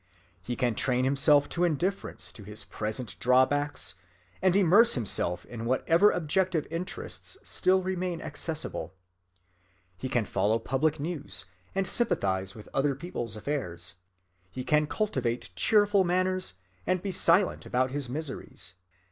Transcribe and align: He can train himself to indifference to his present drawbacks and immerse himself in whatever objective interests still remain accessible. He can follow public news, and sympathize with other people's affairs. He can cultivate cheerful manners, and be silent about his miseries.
He 0.41 0.55
can 0.55 0.73
train 0.73 1.03
himself 1.05 1.47
to 1.49 1.63
indifference 1.63 2.31
to 2.31 2.43
his 2.43 2.63
present 2.63 3.19
drawbacks 3.19 3.93
and 4.41 4.55
immerse 4.55 4.95
himself 4.95 5.45
in 5.45 5.65
whatever 5.65 6.09
objective 6.09 6.65
interests 6.71 7.37
still 7.43 7.83
remain 7.83 8.19
accessible. 8.19 8.95
He 9.95 10.09
can 10.09 10.25
follow 10.25 10.57
public 10.57 10.99
news, 10.99 11.45
and 11.75 11.85
sympathize 11.85 12.55
with 12.55 12.67
other 12.73 12.95
people's 12.95 13.35
affairs. 13.35 13.93
He 14.49 14.63
can 14.63 14.87
cultivate 14.87 15.51
cheerful 15.55 16.03
manners, 16.03 16.55
and 16.87 17.03
be 17.03 17.11
silent 17.11 17.67
about 17.67 17.91
his 17.91 18.09
miseries. 18.09 18.73